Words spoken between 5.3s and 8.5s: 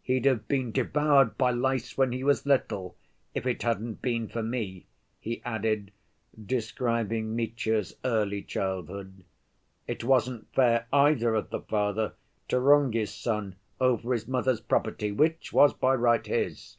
added, describing Mitya's early